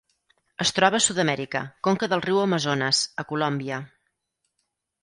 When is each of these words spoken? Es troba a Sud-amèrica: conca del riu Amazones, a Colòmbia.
Es 0.63 0.71
troba 0.77 0.99
a 1.01 1.05
Sud-amèrica: 1.07 1.61
conca 1.89 2.09
del 2.15 2.25
riu 2.27 2.41
Amazones, 2.47 3.05
a 3.25 3.31
Colòmbia. 3.35 3.83